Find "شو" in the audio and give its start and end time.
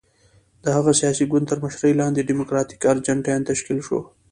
3.87-3.99